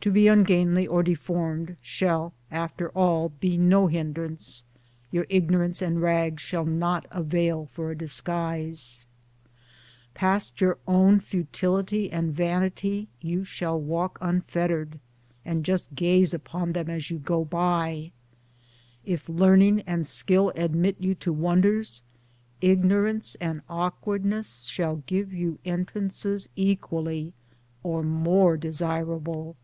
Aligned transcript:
To 0.00 0.10
be 0.10 0.28
ungainly 0.28 0.86
or 0.86 1.02
deformed 1.02 1.78
shall 1.80 2.34
after 2.50 2.90
all 2.90 3.30
be 3.30 3.56
no 3.56 3.86
hindrance, 3.86 4.62
your 5.10 5.24
ignorance 5.30 5.80
and 5.80 6.02
rags 6.02 6.42
shall 6.42 6.66
not 6.66 7.06
avail 7.10 7.70
for 7.72 7.90
a 7.90 7.96
disguise; 7.96 9.06
Past 10.12 10.60
your 10.60 10.76
own 10.86 11.20
futility 11.20 12.12
and 12.12 12.36
vanity 12.36 13.08
you 13.22 13.44
shall 13.44 13.80
walk 13.80 14.18
unfettered, 14.20 14.98
and 15.42 15.64
just 15.64 15.94
gaze 15.94 16.34
upon 16.34 16.72
them 16.74 16.90
as 16.90 17.08
you 17.10 17.16
go 17.18 17.42
by; 17.42 18.12
if 19.06 19.26
learning 19.26 19.80
and 19.86 20.06
skill 20.06 20.52
admit 20.54 20.96
you 21.00 21.14
to 21.14 21.32
wonders, 21.32 22.02
ignorance 22.60 23.36
and 23.40 23.62
awkwardness 23.70 24.64
shall 24.64 24.96
give 25.06 25.32
you 25.32 25.58
entrances 25.64 26.50
equally 26.56 27.32
or 27.82 28.02
more 28.02 28.58
desirable. 28.58 29.56